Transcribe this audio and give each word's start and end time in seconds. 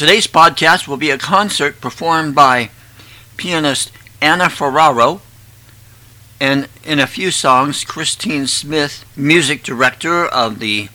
Today's 0.00 0.26
podcast 0.26 0.88
will 0.88 0.96
be 0.96 1.10
a 1.10 1.18
concert 1.18 1.78
performed 1.82 2.34
by 2.34 2.70
pianist 3.36 3.92
Anna 4.22 4.48
Ferraro 4.48 5.20
and 6.40 6.70
in 6.82 6.98
a 6.98 7.06
few 7.06 7.30
songs, 7.30 7.84
Christine 7.84 8.46
Smith, 8.46 9.04
music 9.14 9.62
director 9.62 10.24
of 10.24 10.58
the 10.58 10.88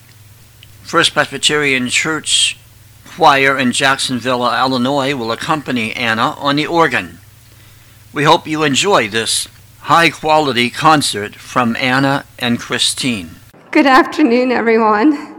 First 0.82 1.12
Presbyterian 1.12 1.88
Church 1.88 2.58
Choir 3.06 3.56
in 3.56 3.70
Jacksonville, 3.70 4.44
Illinois, 4.44 5.14
will 5.14 5.30
accompany 5.30 5.92
Anna 5.92 6.32
on 6.32 6.56
the 6.56 6.66
organ. 6.66 7.20
We 8.12 8.24
hope 8.24 8.48
you 8.48 8.64
enjoy 8.64 9.06
this 9.06 9.46
high 9.82 10.10
quality 10.10 10.68
concert 10.68 11.36
from 11.36 11.76
Anna 11.76 12.24
and 12.40 12.58
Christine. 12.58 13.36
Good 13.70 13.86
afternoon, 13.86 14.50
everyone. 14.50 15.35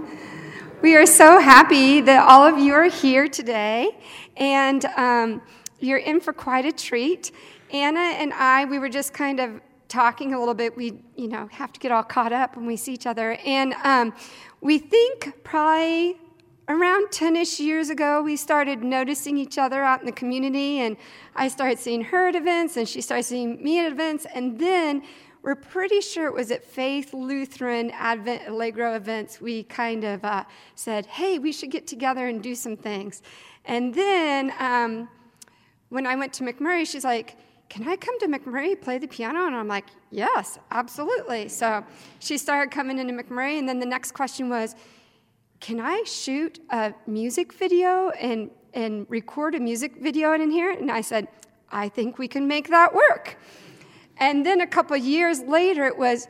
We 0.79 0.95
are 0.95 1.07
so 1.07 1.39
happy 1.39 2.01
that 2.01 2.29
all 2.29 2.45
of 2.45 2.59
you 2.59 2.71
are 2.75 2.83
here 2.83 3.27
today, 3.27 3.97
and 4.35 4.85
um, 4.95 5.41
you're 5.79 5.97
in 5.97 6.21
for 6.21 6.33
quite 6.33 6.65
a 6.65 6.71
treat. 6.71 7.31
Anna 7.71 7.99
and 7.99 8.31
I, 8.31 8.65
we 8.65 8.77
were 8.77 8.87
just 8.87 9.11
kind 9.11 9.39
of 9.39 9.59
talking 9.87 10.35
a 10.35 10.39
little 10.39 10.53
bit, 10.53 10.77
we, 10.77 10.93
you 11.15 11.29
know, 11.29 11.47
have 11.47 11.73
to 11.73 11.79
get 11.79 11.91
all 11.91 12.03
caught 12.03 12.31
up 12.31 12.55
when 12.55 12.67
we 12.67 12.77
see 12.77 12.93
each 12.93 13.07
other. 13.07 13.39
And 13.43 13.73
um, 13.83 14.13
we 14.61 14.77
think 14.77 15.43
probably 15.43 16.17
around 16.67 17.11
10 17.11 17.35
ish 17.37 17.59
years 17.59 17.89
ago, 17.89 18.21
we 18.21 18.35
started 18.35 18.83
noticing 18.83 19.35
each 19.35 19.57
other 19.57 19.81
out 19.81 20.01
in 20.01 20.05
the 20.05 20.11
community. 20.11 20.77
And 20.81 20.95
I 21.35 21.47
started 21.47 21.79
seeing 21.79 22.03
her 22.03 22.27
at 22.27 22.35
events, 22.35 22.77
and 22.77 22.87
she 22.87 23.01
started 23.01 23.23
seeing 23.23 23.63
me 23.63 23.83
at 23.83 23.91
events. 23.91 24.27
And 24.31 24.59
then 24.59 25.01
we're 25.47 25.55
pretty 25.55 26.01
sure 26.01 26.27
it 26.27 26.33
was 26.33 26.51
at 26.51 26.61
Faith 26.61 27.13
Lutheran 27.13 27.89
Advent 27.91 28.49
Allegro 28.49 28.95
events, 28.95 29.39
we 29.39 29.63
kind 29.63 30.03
of 30.03 30.21
uh, 30.25 30.43
said, 30.75 31.05
hey, 31.05 31.39
we 31.39 31.53
should 31.53 31.71
get 31.71 31.87
together 31.87 32.27
and 32.27 32.43
do 32.43 32.53
some 32.53 32.75
things. 32.75 33.21
And 33.63 33.93
then 33.93 34.51
um, 34.59 35.07
when 35.87 36.05
I 36.05 36.17
went 36.17 36.33
to 36.33 36.43
MacMurray, 36.43 36.85
she's 36.85 37.05
like, 37.05 37.37
can 37.69 37.87
I 37.87 37.95
come 37.95 38.19
to 38.19 38.27
MacMurray, 38.27 38.81
play 38.81 38.97
the 38.97 39.07
piano? 39.07 39.47
And 39.47 39.55
I'm 39.55 39.69
like, 39.69 39.85
yes, 40.11 40.59
absolutely. 40.71 41.47
So 41.47 41.81
she 42.19 42.37
started 42.37 42.69
coming 42.69 42.99
into 42.99 43.13
MacMurray, 43.13 43.57
and 43.57 43.69
then 43.69 43.79
the 43.79 43.85
next 43.85 44.11
question 44.11 44.49
was, 44.49 44.75
can 45.61 45.79
I 45.79 46.03
shoot 46.03 46.59
a 46.71 46.93
music 47.07 47.53
video 47.53 48.09
and, 48.09 48.51
and 48.73 49.05
record 49.07 49.55
a 49.55 49.61
music 49.61 49.95
video 50.01 50.33
in 50.33 50.51
here? 50.51 50.71
And 50.71 50.91
I 50.91 50.99
said, 50.99 51.29
I 51.71 51.87
think 51.87 52.17
we 52.17 52.27
can 52.27 52.49
make 52.49 52.67
that 52.67 52.93
work. 52.93 53.37
And 54.19 54.45
then 54.45 54.61
a 54.61 54.67
couple 54.67 54.97
years 54.97 55.41
later, 55.41 55.85
it 55.85 55.97
was, 55.97 56.27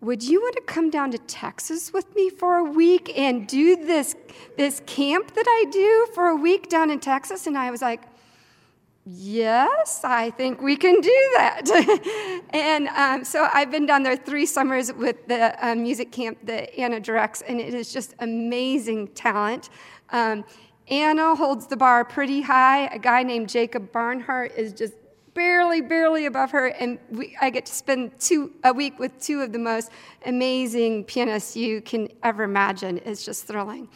would 0.00 0.22
you 0.22 0.40
want 0.40 0.56
to 0.56 0.62
come 0.62 0.90
down 0.90 1.10
to 1.10 1.18
Texas 1.18 1.92
with 1.92 2.14
me 2.14 2.30
for 2.30 2.56
a 2.56 2.64
week 2.64 3.16
and 3.16 3.46
do 3.46 3.76
this, 3.76 4.16
this 4.56 4.80
camp 4.86 5.34
that 5.34 5.46
I 5.46 5.70
do 5.70 6.08
for 6.14 6.28
a 6.28 6.36
week 6.36 6.68
down 6.68 6.90
in 6.90 7.00
Texas? 7.00 7.46
And 7.46 7.58
I 7.58 7.70
was 7.70 7.82
like, 7.82 8.02
yes, 9.04 10.00
I 10.04 10.30
think 10.30 10.60
we 10.60 10.76
can 10.76 11.00
do 11.00 11.30
that. 11.36 12.42
and 12.50 12.88
um, 12.88 13.24
so 13.24 13.48
I've 13.52 13.70
been 13.70 13.86
down 13.86 14.02
there 14.02 14.16
three 14.16 14.46
summers 14.46 14.92
with 14.92 15.26
the 15.26 15.66
uh, 15.66 15.74
music 15.74 16.12
camp 16.12 16.38
that 16.44 16.74
Anna 16.78 17.00
directs, 17.00 17.42
and 17.42 17.60
it 17.60 17.74
is 17.74 17.92
just 17.92 18.14
amazing 18.20 19.08
talent. 19.08 19.70
Um, 20.10 20.44
Anna 20.88 21.34
holds 21.36 21.66
the 21.66 21.76
bar 21.76 22.04
pretty 22.04 22.40
high. 22.40 22.86
A 22.86 22.98
guy 22.98 23.22
named 23.22 23.48
Jacob 23.48 23.92
Barnhart 23.92 24.52
is 24.56 24.72
just 24.72 24.94
barely, 25.34 25.80
barely 25.80 26.26
above 26.26 26.50
her, 26.50 26.68
and 26.68 26.98
we, 27.10 27.36
I 27.40 27.50
get 27.50 27.66
to 27.66 27.72
spend 27.72 28.18
two, 28.18 28.52
a 28.64 28.72
week 28.72 28.98
with 28.98 29.20
two 29.20 29.40
of 29.40 29.52
the 29.52 29.58
most 29.58 29.90
amazing 30.26 31.04
pianists 31.04 31.56
you 31.56 31.80
can 31.80 32.08
ever 32.22 32.42
imagine. 32.42 33.00
It's 33.04 33.24
just 33.24 33.46
thrilling. 33.46 33.88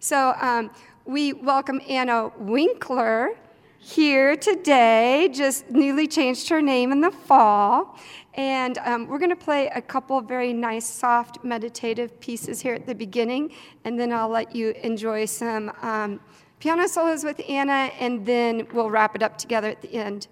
So 0.00 0.34
um, 0.40 0.70
we 1.04 1.32
welcome 1.32 1.80
Anna 1.88 2.30
Winkler 2.38 3.30
here 3.78 4.34
today, 4.36 5.28
just 5.32 5.70
newly 5.70 6.06
changed 6.06 6.48
her 6.48 6.62
name 6.62 6.90
in 6.90 7.00
the 7.00 7.10
fall. 7.10 7.98
And 8.32 8.78
um, 8.78 9.06
we're 9.06 9.18
going 9.18 9.30
to 9.30 9.36
play 9.36 9.68
a 9.68 9.82
couple 9.82 10.20
very 10.20 10.52
nice, 10.52 10.86
soft, 10.86 11.44
meditative 11.44 12.18
pieces 12.18 12.60
here 12.60 12.74
at 12.74 12.86
the 12.86 12.94
beginning, 12.94 13.52
and 13.84 14.00
then 14.00 14.12
I'll 14.12 14.28
let 14.28 14.56
you 14.56 14.70
enjoy 14.82 15.26
some 15.26 15.70
um, 15.82 16.18
piano 16.58 16.88
solos 16.88 17.24
with 17.24 17.40
Anna, 17.48 17.90
and 18.00 18.24
then 18.24 18.66
we'll 18.72 18.90
wrap 18.90 19.14
it 19.14 19.22
up 19.22 19.36
together 19.38 19.68
at 19.68 19.82
the 19.82 19.94
end. 19.94 20.28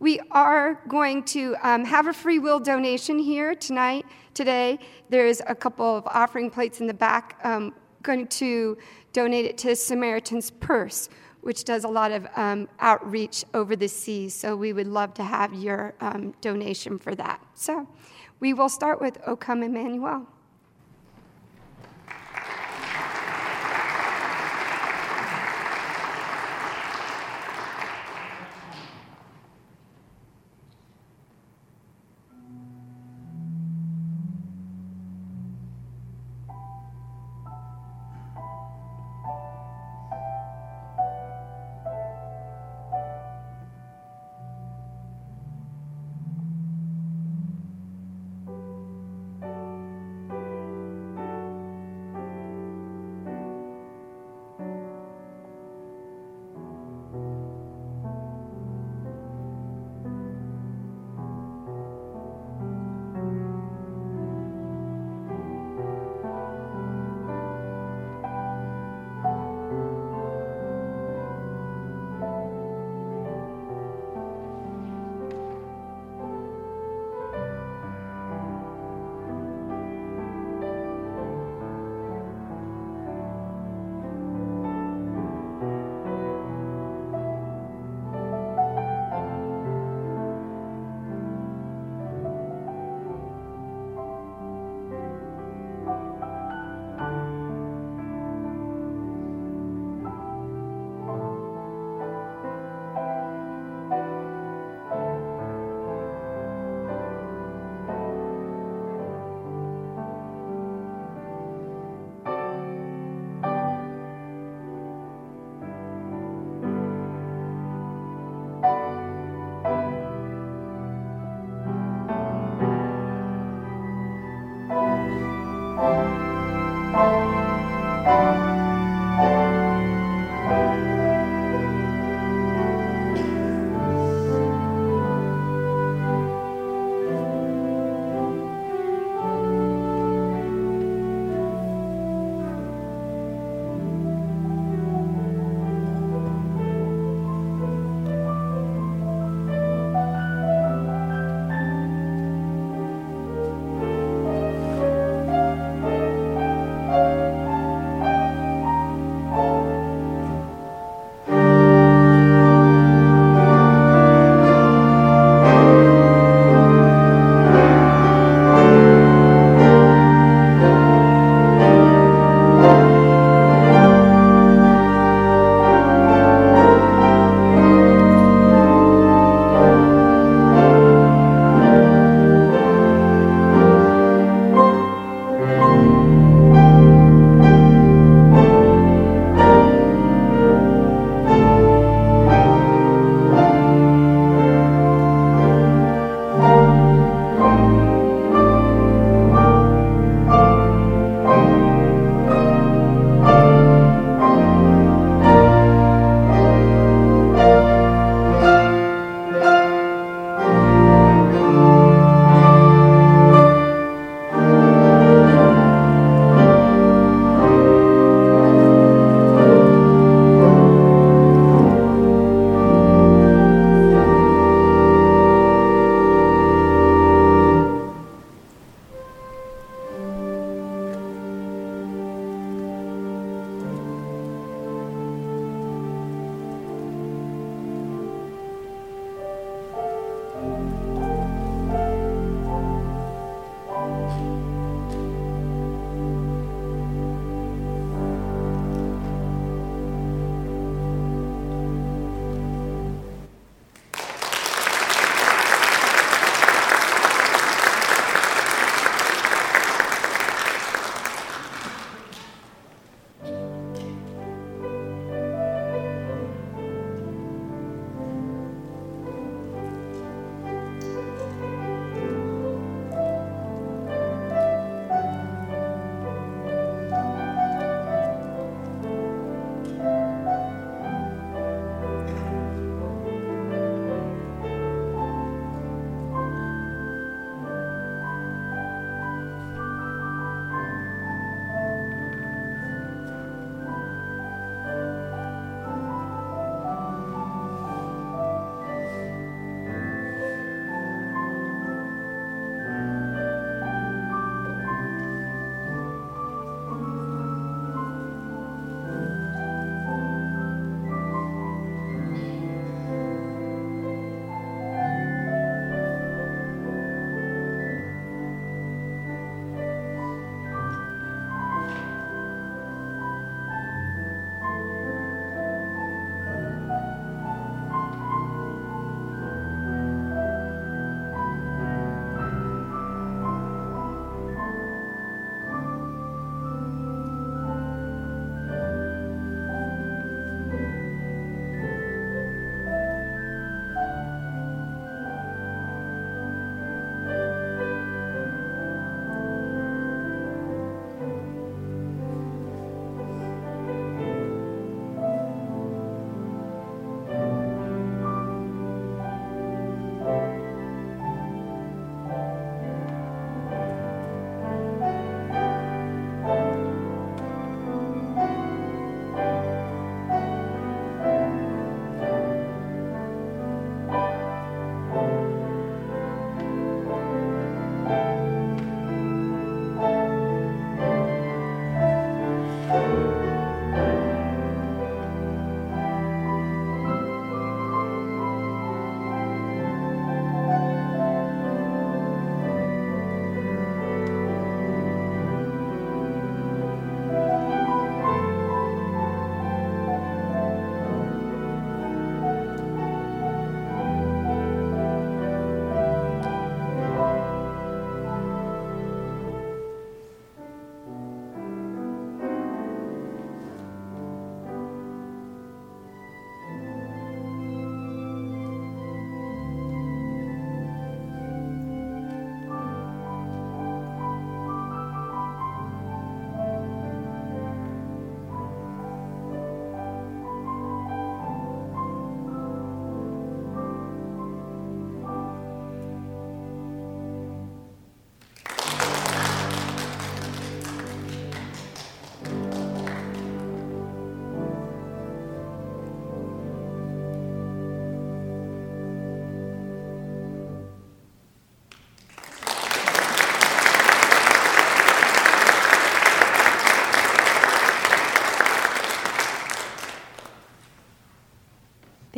We 0.00 0.20
are 0.30 0.80
going 0.88 1.24
to 1.24 1.56
um, 1.62 1.84
have 1.84 2.06
a 2.06 2.12
free 2.12 2.38
will 2.38 2.60
donation 2.60 3.18
here 3.18 3.54
tonight, 3.54 4.06
today. 4.32 4.78
There's 5.08 5.42
a 5.46 5.54
couple 5.54 5.96
of 5.96 6.06
offering 6.06 6.50
plates 6.50 6.80
in 6.80 6.86
the 6.86 6.94
back. 6.94 7.40
Um, 7.42 7.74
going 8.02 8.28
to 8.28 8.78
donate 9.12 9.44
it 9.44 9.58
to 9.58 9.74
Samaritan's 9.74 10.50
Purse 10.50 11.08
which 11.40 11.64
does 11.64 11.84
a 11.84 11.88
lot 11.88 12.12
of 12.12 12.26
um, 12.36 12.68
outreach 12.80 13.44
over 13.54 13.76
the 13.76 13.88
seas. 13.88 14.34
So 14.34 14.56
we 14.56 14.72
would 14.72 14.86
love 14.86 15.14
to 15.14 15.24
have 15.24 15.54
your 15.54 15.94
um, 16.00 16.34
donation 16.40 16.98
for 16.98 17.14
that. 17.14 17.40
So 17.54 17.88
we 18.40 18.52
will 18.52 18.68
start 18.68 19.00
with 19.00 19.18
O 19.26 19.36
Come 19.36 19.62
Emmanuel. 19.62 20.26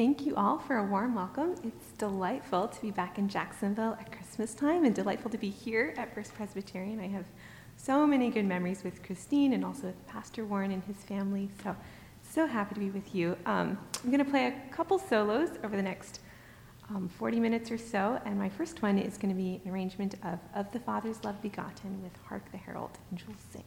Thank 0.01 0.25
you 0.25 0.35
all 0.35 0.59
for 0.59 0.79
a 0.79 0.83
warm 0.83 1.15
welcome. 1.15 1.55
It's 1.63 1.93
delightful 1.99 2.69
to 2.69 2.81
be 2.81 2.91
back 2.91 3.19
in 3.19 3.29
Jacksonville 3.29 3.99
at 4.01 4.11
Christmas 4.11 4.55
time 4.55 4.87
and 4.87 4.95
delightful 4.95 5.31
to 5.31 5.37
be 5.37 5.51
here 5.51 5.93
at 5.99 6.15
First 6.15 6.33
Presbyterian. 6.33 6.99
I 6.99 7.09
have 7.09 7.27
so 7.77 8.07
many 8.07 8.31
good 8.31 8.47
memories 8.47 8.83
with 8.83 9.03
Christine 9.03 9.53
and 9.53 9.63
also 9.63 9.89
with 9.89 10.07
Pastor 10.07 10.47
Warren 10.47 10.71
and 10.71 10.83
his 10.85 10.97
family. 10.97 11.51
So, 11.63 11.77
so 12.23 12.47
happy 12.47 12.77
to 12.77 12.81
be 12.81 12.89
with 12.89 13.15
you. 13.15 13.37
Um, 13.45 13.77
I'm 14.03 14.11
going 14.11 14.25
to 14.25 14.31
play 14.31 14.47
a 14.47 14.75
couple 14.75 14.99
solos 14.99 15.51
over 15.63 15.77
the 15.77 15.83
next 15.83 16.21
um, 16.89 17.11
40 17.19 17.39
minutes 17.39 17.71
or 17.71 17.77
so, 17.77 18.19
and 18.25 18.39
my 18.39 18.49
first 18.49 18.81
one 18.81 18.99
is 18.99 19.19
going 19.19 19.37
to 19.37 19.39
be 19.39 19.61
an 19.67 19.71
arrangement 19.71 20.15
of 20.25 20.39
Of 20.55 20.73
the 20.73 20.81
Father's 20.81 21.23
Love 21.25 21.43
Begotten 21.43 22.03
with 22.03 22.13
Hark 22.25 22.51
the 22.53 22.57
Herald 22.57 22.97
Angels 23.13 23.37
Sing. 23.53 23.65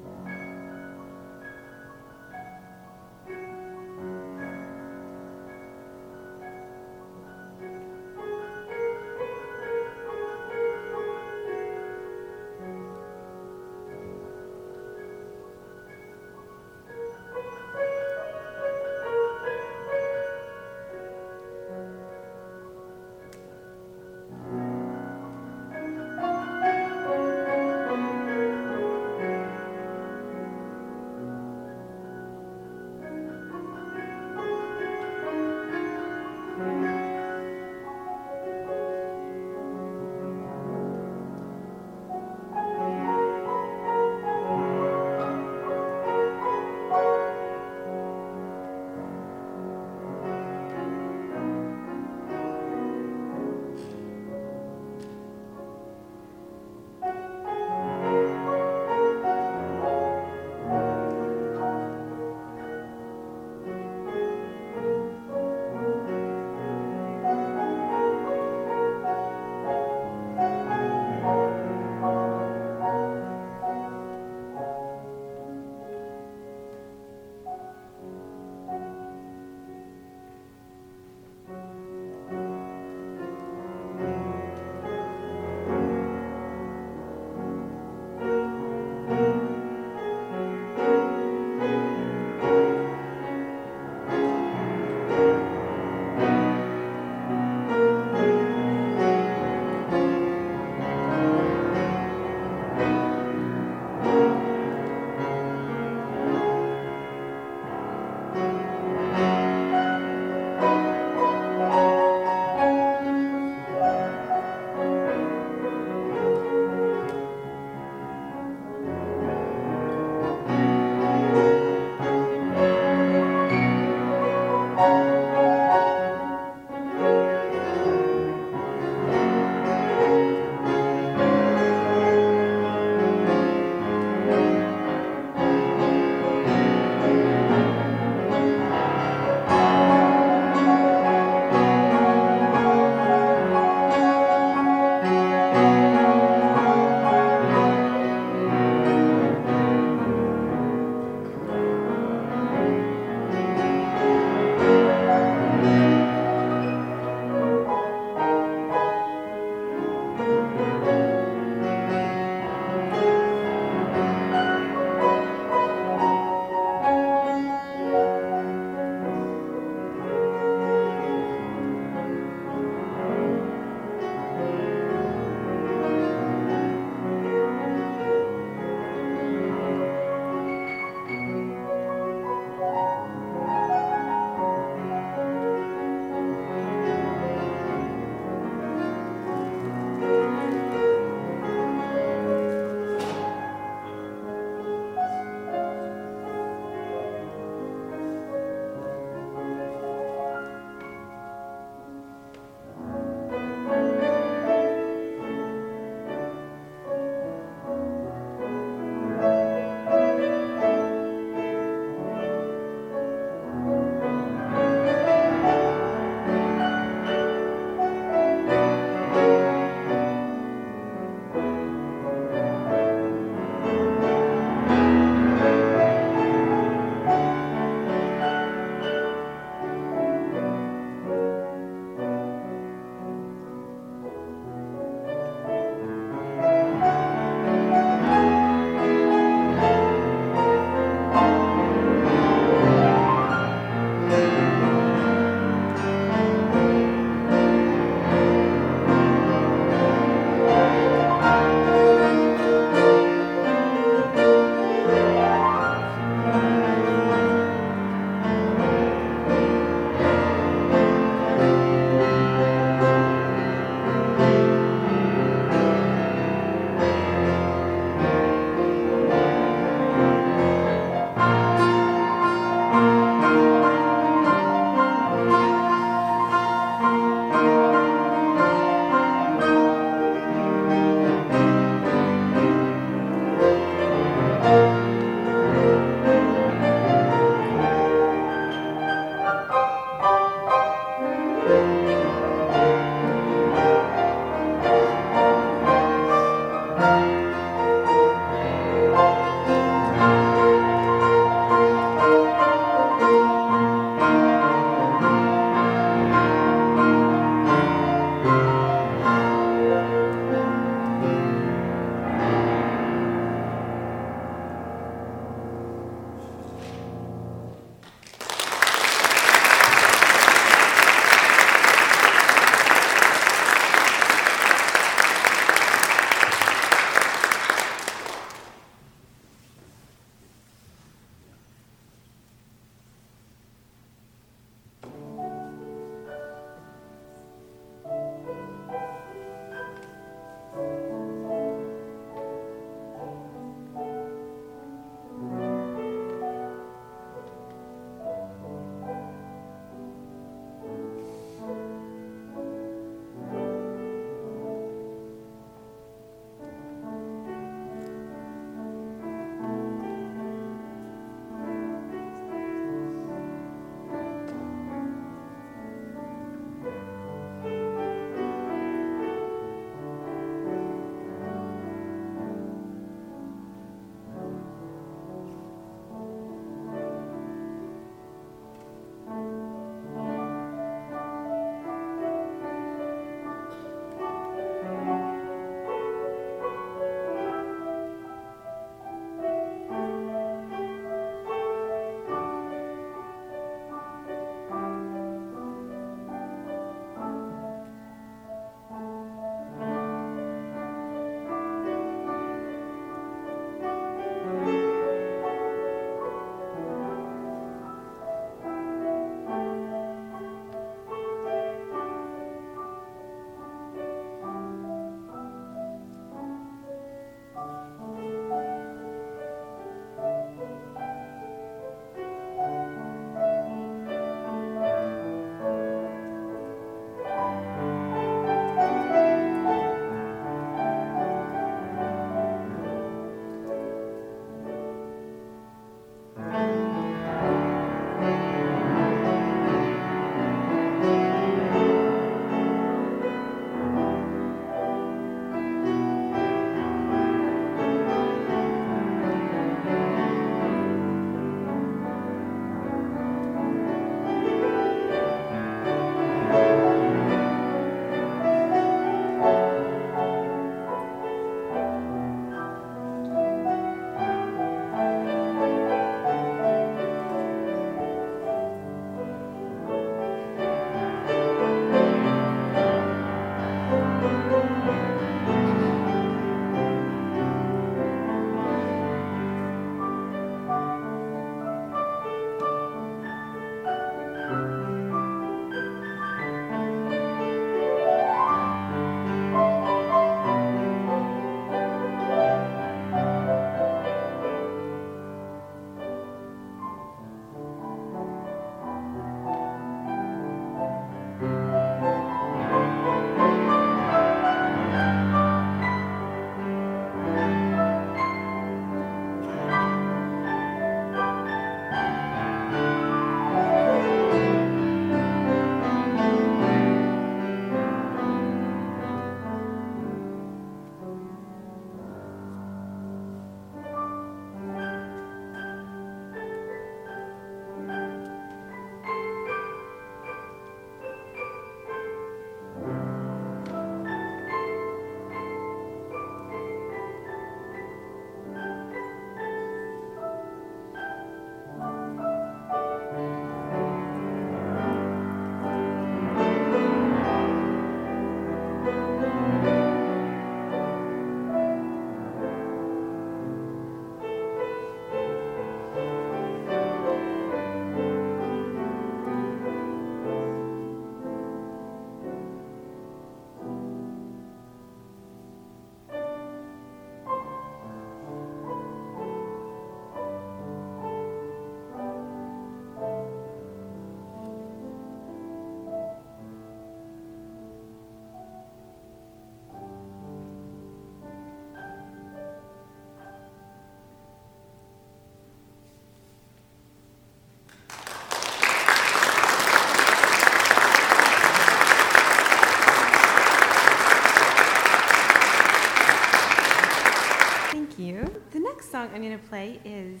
I'm 598.78 599.02
going 599.02 599.10
to 599.10 599.28
play 599.28 599.60
is 599.64 600.00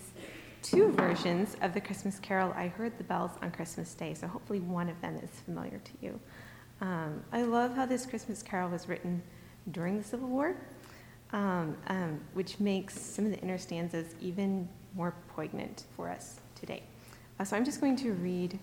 two 0.62 0.92
versions 0.92 1.56
of 1.62 1.74
the 1.74 1.80
Christmas 1.80 2.20
carol, 2.20 2.52
I 2.56 2.68
Heard 2.68 2.96
the 2.96 3.02
Bells 3.02 3.32
on 3.42 3.50
Christmas 3.50 3.92
Day, 3.92 4.14
so 4.14 4.28
hopefully 4.28 4.60
one 4.60 4.88
of 4.88 5.00
them 5.00 5.16
is 5.16 5.30
familiar 5.44 5.78
to 5.82 5.90
you. 6.00 6.20
Um, 6.80 7.24
I 7.32 7.42
love 7.42 7.74
how 7.74 7.86
this 7.86 8.06
Christmas 8.06 8.40
carol 8.40 8.70
was 8.70 8.88
written 8.88 9.20
during 9.72 9.98
the 9.98 10.04
Civil 10.04 10.28
War, 10.28 10.54
um, 11.32 11.76
um, 11.88 12.20
which 12.34 12.60
makes 12.60 13.00
some 13.00 13.24
of 13.24 13.32
the 13.32 13.38
inner 13.40 13.58
stanzas 13.58 14.14
even 14.20 14.68
more 14.94 15.12
poignant 15.34 15.84
for 15.96 16.08
us 16.08 16.38
today. 16.54 16.84
Uh, 17.40 17.44
so 17.44 17.56
I'm 17.56 17.64
just 17.64 17.80
going 17.80 17.96
to 17.96 18.12
read 18.12 18.60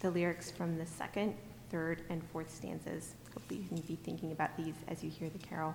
the 0.00 0.10
lyrics 0.10 0.50
from 0.50 0.78
the 0.78 0.86
second, 0.86 1.34
third, 1.70 2.04
and 2.08 2.22
fourth 2.32 2.54
stanzas. 2.54 3.12
Hopefully, 3.34 3.60
you 3.60 3.68
can 3.68 3.80
be 3.82 3.96
thinking 3.96 4.32
about 4.32 4.56
these 4.56 4.74
as 4.88 5.04
you 5.04 5.10
hear 5.10 5.28
the 5.28 5.46
carol. 5.46 5.74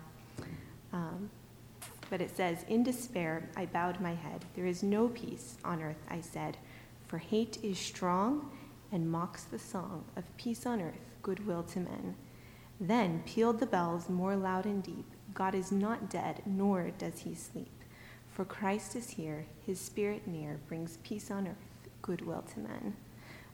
But 2.13 2.21
it 2.21 2.37
says, 2.37 2.63
In 2.67 2.83
despair, 2.83 3.49
I 3.57 3.65
bowed 3.65 3.99
my 3.99 4.13
head. 4.13 4.45
There 4.55 4.67
is 4.67 4.83
no 4.83 5.07
peace 5.07 5.57
on 5.65 5.81
earth, 5.81 6.05
I 6.07 6.21
said, 6.21 6.57
for 7.07 7.17
hate 7.17 7.57
is 7.63 7.79
strong 7.79 8.51
and 8.91 9.09
mocks 9.09 9.45
the 9.45 9.57
song 9.57 10.05
of 10.15 10.37
peace 10.37 10.67
on 10.67 10.79
earth, 10.79 11.15
goodwill 11.23 11.63
to 11.63 11.79
men. 11.79 12.13
Then 12.79 13.23
pealed 13.25 13.59
the 13.59 13.65
bells 13.65 14.09
more 14.09 14.35
loud 14.35 14.67
and 14.67 14.83
deep. 14.83 15.07
God 15.33 15.55
is 15.55 15.71
not 15.71 16.11
dead, 16.11 16.43
nor 16.45 16.91
does 16.99 17.21
he 17.21 17.33
sleep. 17.33 17.81
For 18.29 18.45
Christ 18.45 18.95
is 18.95 19.09
here, 19.09 19.47
his 19.65 19.79
spirit 19.79 20.27
near, 20.27 20.59
brings 20.67 20.97
peace 20.97 21.31
on 21.31 21.47
earth, 21.47 21.89
goodwill 22.03 22.43
to 22.53 22.59
men. 22.59 22.95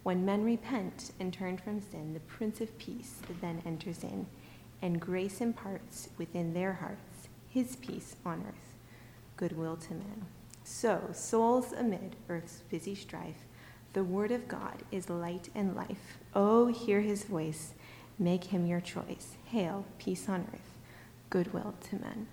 When 0.03 0.25
men 0.25 0.43
repent 0.43 1.13
and 1.17 1.31
turn 1.31 1.55
from 1.55 1.79
sin, 1.79 2.13
the 2.13 2.19
Prince 2.19 2.59
of 2.59 2.77
Peace 2.77 3.21
then 3.39 3.63
enters 3.65 4.03
in, 4.03 4.27
and 4.81 4.99
grace 4.99 5.39
imparts 5.39 6.09
within 6.17 6.53
their 6.53 6.73
hearts 6.73 7.08
his 7.49 7.75
peace 7.75 8.15
on 8.25 8.45
earth, 8.47 8.75
goodwill 9.37 9.75
to 9.77 9.93
men. 9.93 10.25
So, 10.63 11.09
souls 11.13 11.71
amid 11.71 12.15
earth's 12.29 12.61
busy 12.69 12.95
strife, 12.95 13.45
the 13.93 14.03
word 14.03 14.31
of 14.31 14.47
God 14.47 14.83
is 14.91 15.09
light 15.09 15.49
and 15.55 15.75
life. 15.75 16.19
Oh, 16.35 16.67
hear 16.67 17.01
his 17.01 17.23
voice, 17.23 17.73
make 18.19 18.45
him 18.45 18.67
your 18.67 18.81
choice. 18.81 19.35
Hail, 19.45 19.85
peace 19.97 20.29
on 20.29 20.47
earth, 20.53 20.77
goodwill 21.31 21.73
to 21.89 21.95
men. 21.95 22.27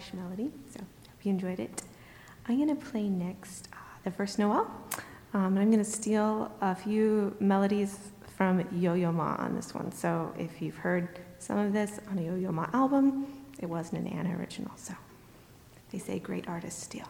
Irish 0.00 0.14
melody. 0.14 0.50
So 0.72 0.80
hope 0.80 1.24
you 1.24 1.30
enjoyed 1.30 1.60
it. 1.60 1.82
I'm 2.48 2.56
going 2.56 2.74
to 2.74 2.86
play 2.86 3.06
next 3.06 3.68
uh, 3.74 3.76
the 4.02 4.10
first 4.10 4.38
Noel. 4.38 4.70
Um, 5.34 5.44
and 5.44 5.58
I'm 5.58 5.70
going 5.70 5.84
to 5.84 5.90
steal 5.90 6.50
a 6.62 6.74
few 6.74 7.36
melodies 7.38 7.98
from 8.34 8.66
Yo 8.72 8.94
Yo 8.94 9.12
Ma 9.12 9.34
on 9.38 9.54
this 9.54 9.74
one. 9.74 9.92
So 9.92 10.32
if 10.38 10.62
you've 10.62 10.76
heard 10.76 11.20
some 11.38 11.58
of 11.58 11.74
this 11.74 12.00
on 12.10 12.18
a 12.18 12.22
Yo 12.22 12.34
Yo 12.34 12.50
Ma 12.50 12.66
album, 12.72 13.26
it 13.58 13.66
wasn't 13.66 14.06
an 14.06 14.12
Anna 14.14 14.38
original. 14.38 14.72
So 14.76 14.94
they 15.92 15.98
say 15.98 16.18
great 16.18 16.48
artists 16.48 16.82
steal. 16.82 17.06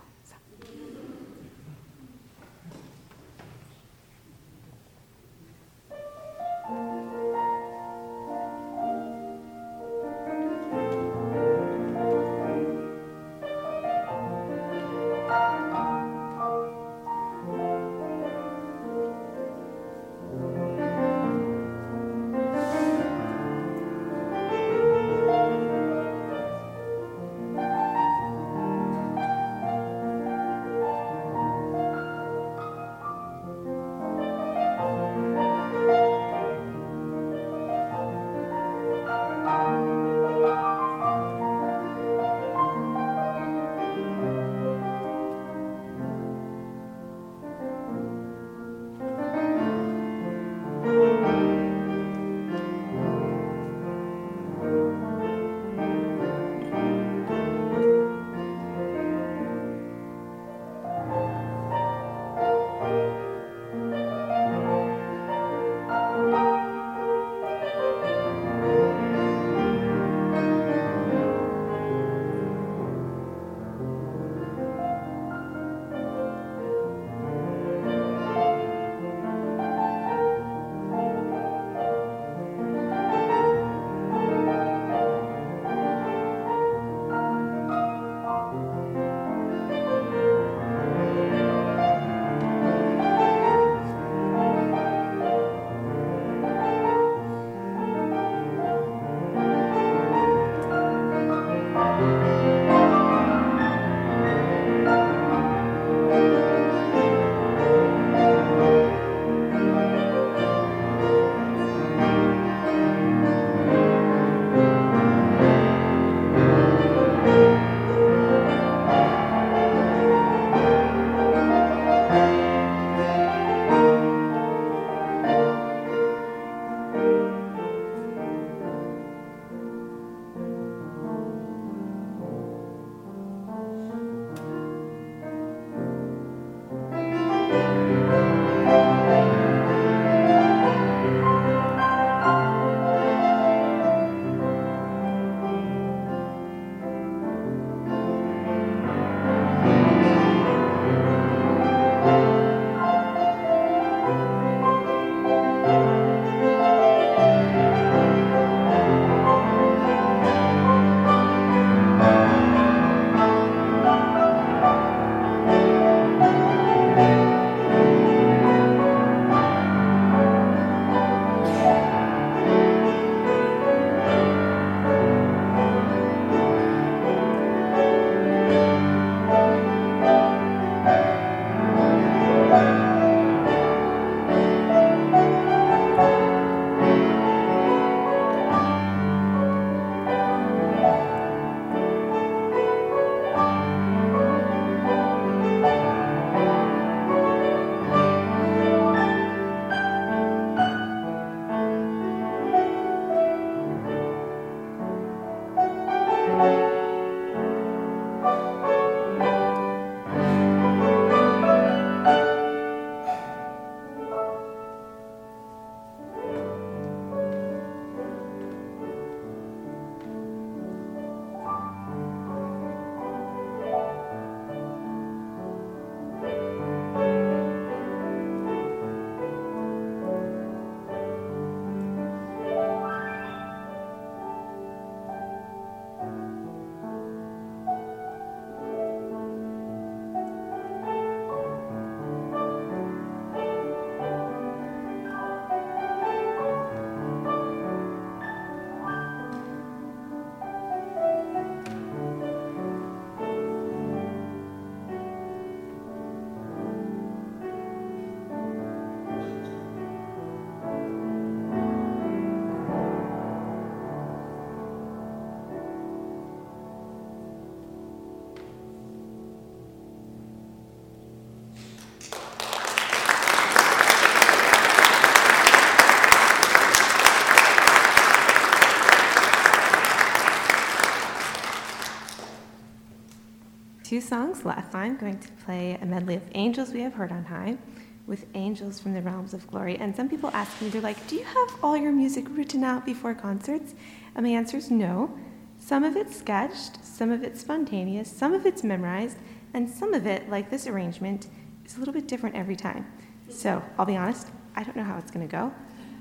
Few 284.01 284.09
songs 284.09 284.47
left. 284.47 284.75
I'm 284.75 284.97
going 284.97 285.19
to 285.19 285.29
play 285.45 285.77
a 285.83 285.85
medley 285.85 286.15
of 286.15 286.23
Angels 286.35 286.73
We 286.73 286.81
Have 286.81 286.95
Heard 286.95 287.13
on 287.13 287.23
High 287.23 287.59
with 288.07 288.25
Angels 288.33 288.81
from 288.81 288.95
the 288.95 289.03
Realms 289.03 289.35
of 289.35 289.47
Glory. 289.47 289.77
And 289.77 289.95
some 289.95 290.09
people 290.09 290.31
ask 290.33 290.59
me, 290.63 290.71
they're 290.71 290.81
like, 290.81 291.07
Do 291.07 291.17
you 291.17 291.25
have 291.25 291.57
all 291.63 291.77
your 291.77 291.93
music 291.93 292.25
written 292.31 292.65
out 292.65 292.87
before 292.87 293.15
concerts? 293.15 293.75
And 294.15 294.25
my 294.25 294.33
answer 294.33 294.57
is 294.57 294.71
no. 294.71 295.15
Some 295.59 295.85
of 295.85 295.97
it's 295.97 296.17
sketched, 296.17 296.83
some 296.83 297.11
of 297.11 297.23
it's 297.23 297.43
spontaneous, 297.43 298.11
some 298.11 298.33
of 298.33 298.47
it's 298.47 298.65
memorized, 298.65 299.19
and 299.53 299.69
some 299.69 299.93
of 299.93 300.07
it, 300.07 300.31
like 300.31 300.49
this 300.49 300.67
arrangement, 300.67 301.27
is 301.67 301.77
a 301.77 301.79
little 301.79 301.93
bit 301.93 302.09
different 302.09 302.37
every 302.37 302.57
time. 302.57 302.87
So 303.29 303.63
I'll 303.79 303.85
be 303.85 303.99
honest, 303.99 304.29
I 304.57 304.63
don't 304.63 304.77
know 304.77 304.85
how 304.85 304.97
it's 304.97 305.11
going 305.11 305.29
to 305.29 305.31
go. 305.31 305.53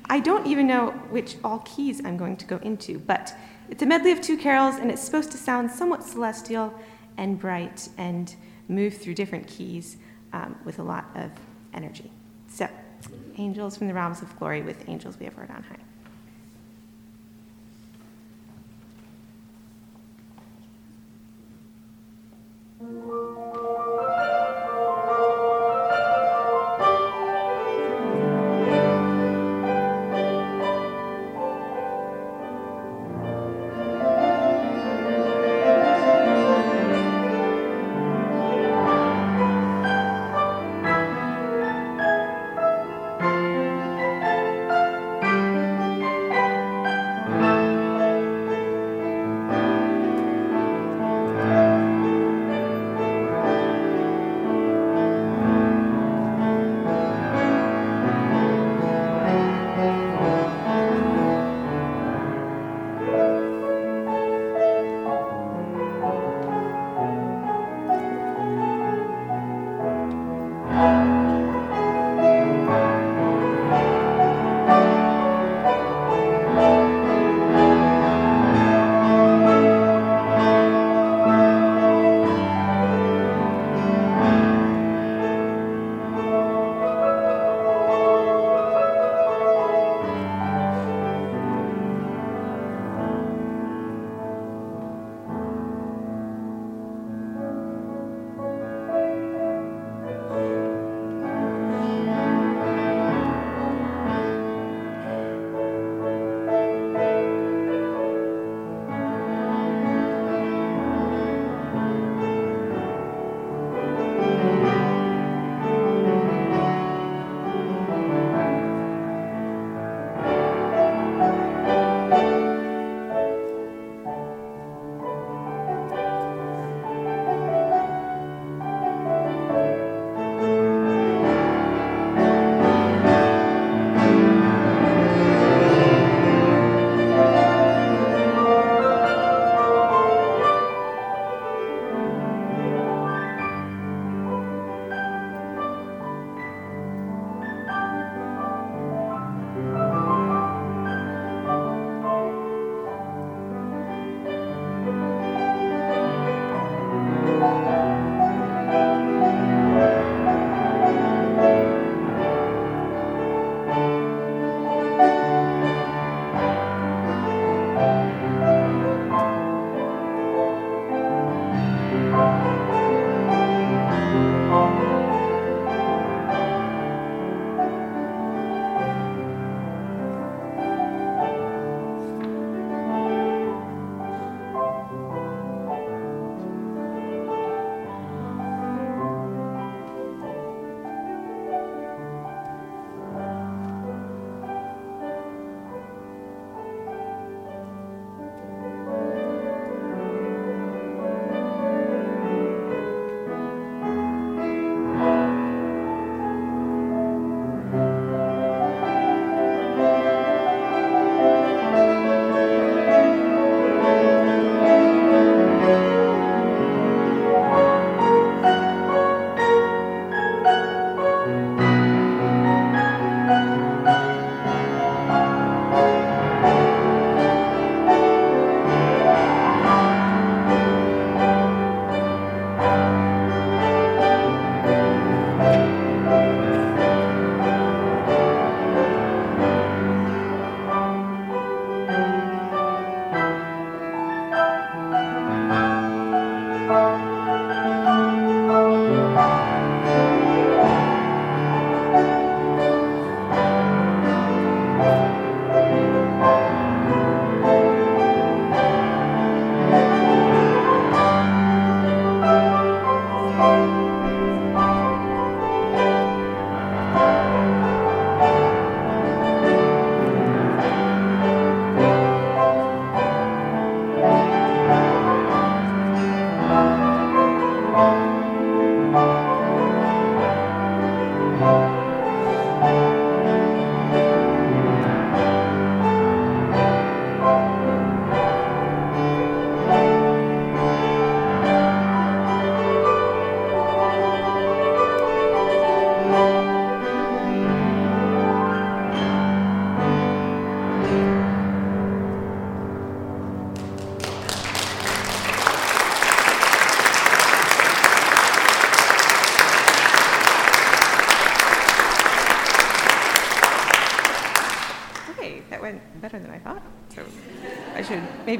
I 0.05 0.21
don't 0.21 0.47
even 0.47 0.67
know 0.67 0.91
which 1.09 1.35
all 1.43 1.59
keys 1.65 2.01
I'm 2.05 2.15
going 2.15 2.37
to 2.37 2.45
go 2.45 2.59
into, 2.63 2.97
but 2.97 3.35
it's 3.69 3.83
a 3.83 3.85
medley 3.85 4.13
of 4.13 4.21
two 4.21 4.37
carols, 4.37 4.75
and 4.77 4.89
it's 4.89 5.01
supposed 5.01 5.31
to 5.31 5.37
sound 5.37 5.69
somewhat 5.69 6.05
celestial 6.05 6.73
and 7.19 7.37
bright 7.37 7.89
and 7.97 8.33
move 8.69 8.97
through 8.97 9.13
different 9.13 9.45
keys 9.45 9.97
um, 10.31 10.57
with 10.63 10.79
a 10.79 10.83
lot 10.83 11.05
of 11.15 11.29
energy. 11.73 12.09
So, 12.47 12.67
angels 13.37 13.77
from 13.77 13.87
the 13.87 13.93
realms 13.93 14.21
of 14.21 14.39
glory 14.39 14.61
with 14.61 14.87
angels 14.87 15.19
we 15.19 15.25
have 15.25 15.33
heard 15.33 15.51
on 15.51 15.63
high. 15.63 15.88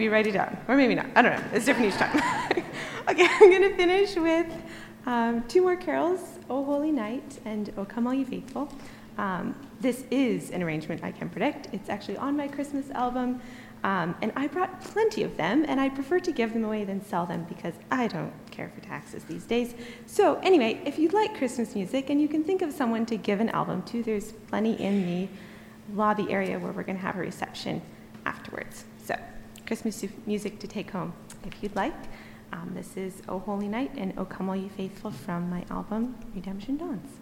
Maybe 0.10 0.24
write 0.24 0.28
it 0.28 0.38
down, 0.38 0.58
or 0.68 0.76
maybe 0.76 0.96
not. 0.96 1.08
I 1.16 1.22
don't 1.22 1.40
know. 1.40 1.48
It's 1.54 1.66
different 1.66 1.94
each 1.94 2.00
time. 2.00 2.16
okay, 3.08 3.28
I'm 3.30 3.50
going 3.50 3.62
to 3.62 3.76
finish 3.76 4.16
with 4.16 4.48
um, 5.06 5.44
two 5.48 5.62
more 5.62 5.76
carols, 5.76 6.40
O 6.50 6.64
Holy 6.64 6.92
Night 6.92 7.40
and 7.46 7.72
O 7.78 7.86
Come 7.86 8.08
All 8.08 8.14
You 8.14 8.26
Faithful. 8.26 8.74
Um, 9.18 9.56
this 9.82 10.06
is 10.10 10.52
an 10.52 10.64
arrangement 10.64 11.04
I 11.04 11.12
can 11.12 11.30
predict. 11.30 11.68
It's 11.74 11.90
actually 11.90 12.18
on 12.18 12.36
my 12.36 12.48
Christmas 12.48 12.90
album. 12.92 13.42
Um, 13.84 14.16
and 14.22 14.34
I 14.36 14.48
brought 14.48 14.82
plenty 14.82 15.24
of 15.24 15.38
them, 15.38 15.64
and 15.66 15.80
I 15.80 15.88
prefer 15.88 16.20
to 16.20 16.32
give 16.34 16.54
them 16.54 16.66
away 16.66 16.84
than 16.84 17.06
sell 17.06 17.26
them 17.26 17.46
because 17.48 17.76
I 17.92 18.08
don't 18.08 18.34
care 18.52 18.70
for 18.76 18.82
taxes 18.82 19.24
these 19.24 19.46
days. 19.46 19.74
So, 20.06 20.36
anyway, 20.40 20.82
if 20.86 21.00
you 21.00 21.08
like 21.10 21.38
Christmas 21.38 21.76
music 21.76 22.10
and 22.10 22.20
you 22.20 22.28
can 22.28 22.44
think 22.44 22.62
of 22.62 22.74
someone 22.74 23.06
to 23.06 23.16
give 23.16 23.40
an 23.40 23.50
album 23.50 23.84
to, 23.84 24.04
there's 24.04 24.34
plenty 24.34 24.74
in 24.74 25.06
the 25.06 25.30
lobby 25.96 26.30
area 26.30 26.60
where 26.60 26.74
we're 26.74 26.84
going 26.84 26.98
to 26.98 27.02
have 27.02 27.16
a 27.16 27.20
reception 27.20 27.82
afterwards. 28.26 28.84
Christmas 29.70 30.04
music 30.26 30.58
to 30.58 30.68
take 30.68 30.90
home 30.90 31.14
if 31.46 31.62
you'd 31.62 31.76
like. 31.76 31.94
Um, 32.52 32.72
this 32.74 32.98
is 32.98 33.22
O 33.30 33.38
Holy 33.38 33.68
Night 33.68 33.92
and 33.98 34.18
O 34.18 34.26
Come 34.26 34.50
All 34.50 34.56
You 34.56 34.68
Faithful 34.68 35.12
from 35.12 35.48
my 35.48 35.64
album 35.70 36.16
Redemption 36.34 36.76
Dawns. 36.78 37.19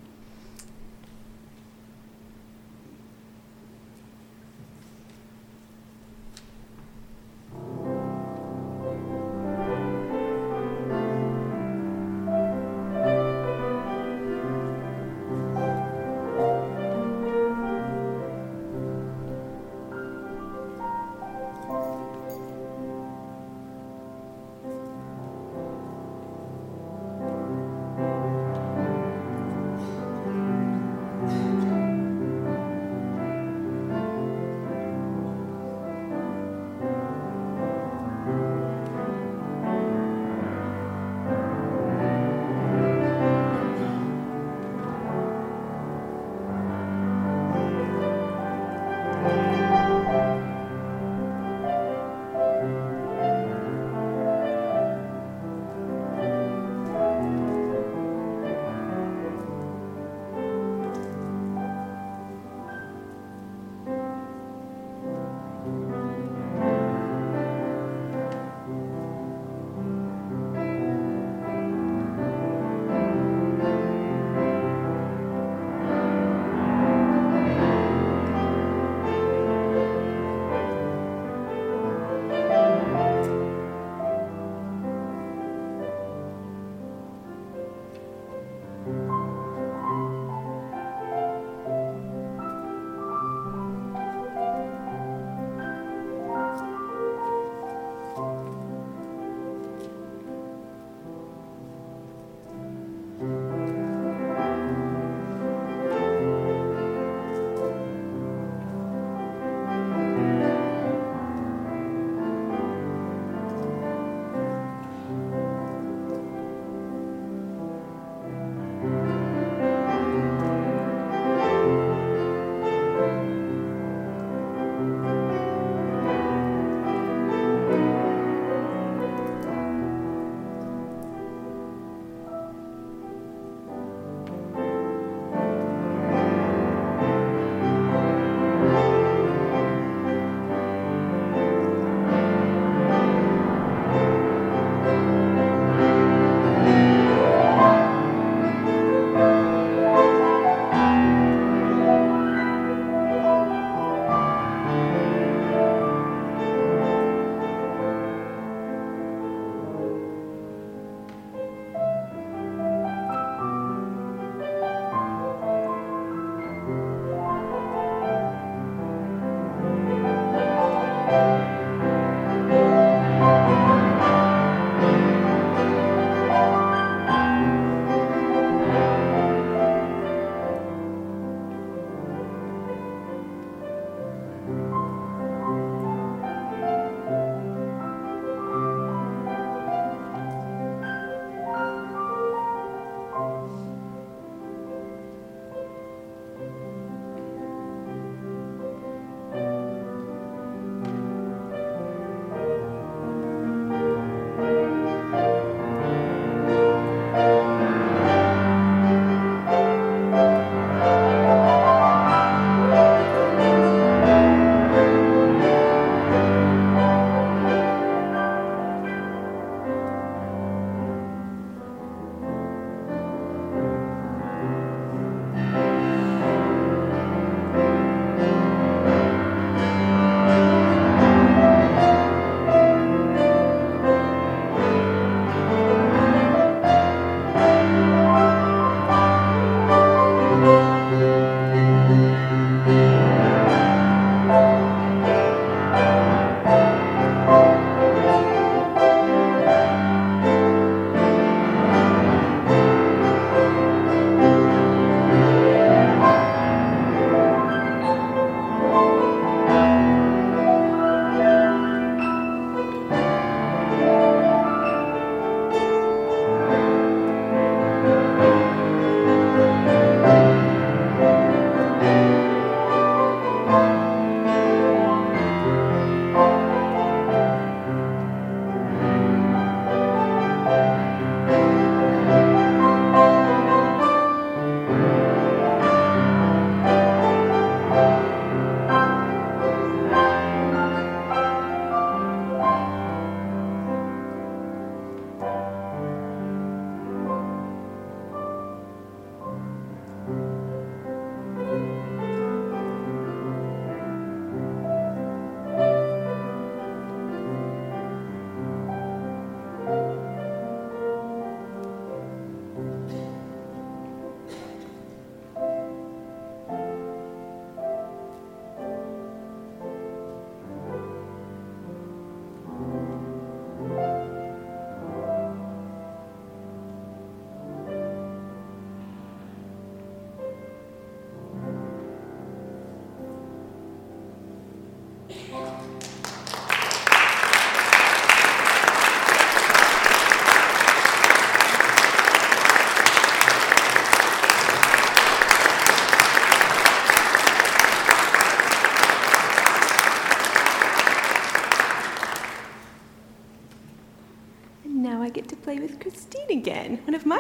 Amen. 103.20 103.47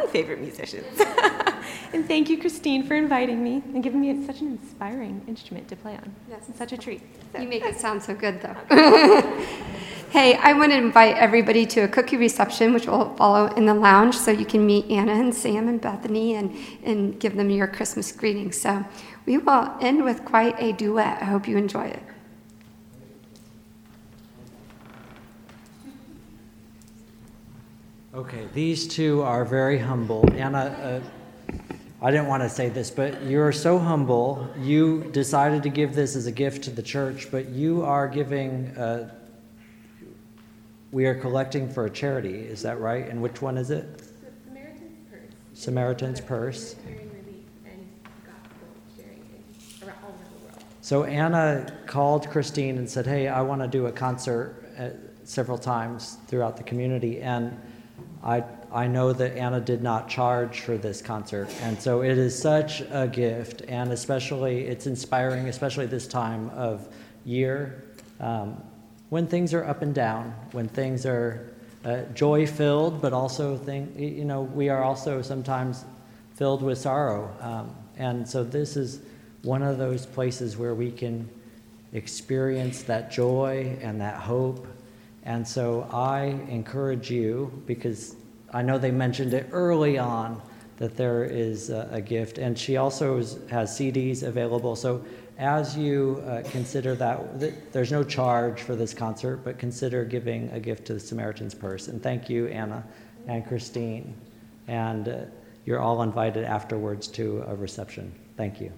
Favorite 0.08 0.40
musicians. 0.40 1.00
and 1.94 2.08
thank 2.08 2.30
you, 2.30 2.40
Christine, 2.40 2.84
for 2.84 2.96
inviting 2.96 3.44
me 3.44 3.64
and 3.74 3.84
giving 3.84 4.02
me 4.02 4.26
such 4.26 4.42
an 4.42 4.48
inspiring 4.48 5.22
instrument 5.28 5.68
to 5.70 5.76
play 5.76 5.94
on. 5.94 6.14
Yes. 6.30 6.44
It's 6.50 6.58
such 6.58 6.72
a 6.74 6.78
treat. 6.78 7.02
So- 7.34 7.40
You 7.42 7.48
make 7.48 7.64
it 7.66 7.80
sound 7.80 8.02
so 8.02 8.14
good, 8.14 8.42
though. 8.42 8.56
hey, 10.12 10.36
I 10.36 10.54
want 10.54 10.72
to 10.72 10.78
invite 10.78 11.18
everybody 11.18 11.66
to 11.68 11.82
a 11.82 11.88
cookie 11.88 12.18
reception, 12.18 12.74
which 12.74 12.88
will 12.88 13.14
follow 13.16 13.48
in 13.56 13.66
the 13.66 13.74
lounge, 13.74 14.16
so 14.16 14.32
you 14.32 14.46
can 14.46 14.66
meet 14.66 14.90
Anna 14.90 15.14
and 15.14 15.34
Sam 15.34 15.68
and 15.68 15.80
Bethany 15.82 16.36
and, 16.36 16.56
and 16.84 17.20
give 17.20 17.36
them 17.36 17.50
your 17.50 17.68
Christmas 17.68 18.12
greetings. 18.12 18.60
So 18.60 18.84
we 19.26 19.38
will 19.38 19.72
end 19.82 20.04
with 20.04 20.24
quite 20.26 20.56
a 20.60 20.72
duet. 20.74 21.22
I 21.22 21.26
hope 21.26 21.48
you 21.48 21.58
enjoy 21.58 21.86
it. 21.88 22.04
Okay, 28.18 28.48
these 28.52 28.88
two 28.88 29.22
are 29.22 29.46
very 29.46 29.78
humble. 29.78 30.28
Anna, 30.34 31.04
uh, 31.52 31.54
I 32.02 32.10
didn't 32.10 32.26
want 32.26 32.42
to 32.42 32.50
say 32.50 32.68
this, 32.68 32.90
but 32.90 33.22
you're 33.22 33.52
so 33.52 33.78
humble. 33.78 34.50
You 34.58 35.04
decided 35.12 35.62
to 35.62 35.70
give 35.70 35.94
this 35.94 36.16
as 36.16 36.26
a 36.26 36.32
gift 36.32 36.64
to 36.64 36.72
the 36.72 36.82
church, 36.82 37.30
but 37.30 37.50
you 37.50 37.84
are 37.84 38.08
giving, 38.08 38.76
uh, 38.76 39.14
we 40.92 41.06
are 41.06 41.14
collecting 41.14 41.70
for 41.70 41.86
a 41.86 41.92
charity, 41.92 42.40
is 42.40 42.64
that 42.64 42.80
right? 42.80 43.08
And 43.08 43.22
which 43.22 43.40
one 43.40 43.56
is 43.56 43.70
it? 43.70 44.02
Samaritan's 44.48 45.00
Purse. 45.12 45.54
Samaritan's 45.54 46.20
Purse. 46.22 46.74
Humanitarian 46.74 47.24
relief 47.24 47.46
and 47.68 47.88
gospel 48.26 48.68
sharing 48.98 49.20
in, 49.20 49.88
around 49.88 49.98
all 50.04 50.10
over 50.10 50.18
the 50.40 50.44
world. 50.44 50.64
So 50.82 51.04
Anna 51.04 51.72
called 51.86 52.28
Christine 52.32 52.80
and 52.80 52.90
said, 52.90 53.06
"Hey, 53.06 53.28
I 53.28 53.42
want 53.44 53.62
to 53.62 53.68
do 53.68 53.86
a 53.86 53.92
concert 53.92 54.56
uh, 54.80 54.90
several 55.24 55.60
times 55.60 56.18
throughout 56.26 56.58
the 56.58 56.64
community." 56.64 57.22
And 57.22 57.56
I 58.24 58.44
I 58.72 58.88
know 58.88 59.14
that 59.14 59.38
Anna 59.38 59.62
did 59.62 59.82
not 59.82 60.10
charge 60.10 60.60
for 60.60 60.78
this 60.78 61.02
concert, 61.02 61.50
and 61.62 61.80
so 61.82 62.02
it 62.02 62.18
is 62.18 62.38
such 62.38 62.82
a 62.92 63.08
gift, 63.08 63.62
and 63.68 63.92
especially 63.92 64.66
it's 64.66 64.88
inspiring, 64.88 65.48
especially 65.48 65.86
this 65.86 66.08
time 66.08 66.50
of 66.50 66.88
year 67.24 67.84
um, 68.20 68.62
when 69.10 69.28
things 69.28 69.54
are 69.54 69.64
up 69.64 69.82
and 69.82 69.96
down, 69.96 70.34
when 70.52 70.68
things 70.68 71.06
are 71.06 71.54
uh, 71.86 72.02
joy 72.14 72.46
filled, 72.46 73.02
but 73.02 73.14
also 73.14 73.58
thing 73.58 73.94
you 73.98 74.26
know 74.26 74.42
we 74.42 74.70
are 74.70 74.84
also 74.84 75.22
sometimes 75.22 75.86
filled 76.36 76.62
with 76.62 76.78
sorrow, 76.78 77.34
um, 77.40 77.76
and 77.98 78.28
so 78.28 78.44
this 78.44 78.76
is 78.76 79.02
one 79.44 79.64
of 79.64 79.78
those 79.78 80.06
places 80.06 80.58
where 80.58 80.76
we 80.76 80.92
can 80.92 81.30
experience 81.94 82.84
that 82.84 83.12
joy 83.12 83.78
and 83.82 84.02
that 84.02 84.16
hope. 84.16 84.68
And 85.28 85.46
so 85.46 85.86
I 85.92 86.40
encourage 86.48 87.12
you, 87.12 87.52
because 87.66 88.16
I 88.54 88.62
know 88.62 88.78
they 88.78 88.92
mentioned 88.92 89.34
it 89.34 89.50
early 89.52 89.98
on 89.98 90.42
that 90.78 90.96
there 90.96 91.26
is 91.26 91.70
a, 91.70 91.90
a 91.92 92.00
gift. 92.00 92.38
And 92.38 92.58
she 92.58 92.78
also 92.78 93.18
is, 93.18 93.38
has 93.50 93.78
CDs 93.78 94.24
available. 94.24 94.78
So 94.78 95.04
as 95.38 95.78
you 95.78 96.24
uh, 96.26 96.44
consider 96.50 96.96
that, 96.96 97.42
th- 97.42 97.54
there's 97.74 97.92
no 97.92 98.06
charge 98.06 98.62
for 98.62 98.78
this 98.78 98.94
concert, 98.94 99.42
but 99.44 99.60
consider 99.60 100.06
giving 100.06 100.50
a 100.52 100.62
gift 100.62 100.86
to 100.86 100.94
the 100.94 101.00
Samaritan's 101.00 101.54
Purse. 101.54 101.90
And 101.90 102.02
thank 102.02 102.30
you, 102.30 102.48
Anna 102.48 102.86
and 103.28 103.46
Christine. 103.46 104.16
And 104.68 105.10
uh, 105.10 105.18
you're 105.66 105.82
all 105.82 106.04
invited 106.04 106.46
afterwards 106.46 107.10
to 107.10 107.44
a 107.48 107.56
reception. 107.56 108.14
Thank 108.38 108.62
you. 108.62 108.72